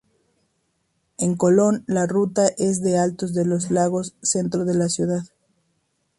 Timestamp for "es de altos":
2.57-3.35